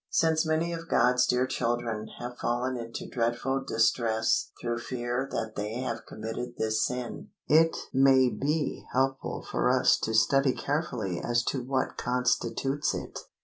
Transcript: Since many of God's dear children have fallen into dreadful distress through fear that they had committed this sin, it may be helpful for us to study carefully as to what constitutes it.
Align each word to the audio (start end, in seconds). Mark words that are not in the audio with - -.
Since 0.09 0.47
many 0.47 0.73
of 0.73 0.89
God's 0.89 1.27
dear 1.27 1.45
children 1.45 2.07
have 2.17 2.39
fallen 2.39 2.75
into 2.75 3.07
dreadful 3.07 3.63
distress 3.63 4.49
through 4.59 4.79
fear 4.79 5.27
that 5.29 5.53
they 5.55 5.75
had 5.75 6.07
committed 6.07 6.55
this 6.57 6.83
sin, 6.83 7.29
it 7.47 7.77
may 7.93 8.29
be 8.31 8.83
helpful 8.93 9.43
for 9.43 9.69
us 9.69 9.99
to 9.99 10.15
study 10.15 10.53
carefully 10.53 11.21
as 11.23 11.43
to 11.43 11.61
what 11.63 11.97
constitutes 11.97 12.95
it. 12.95 13.19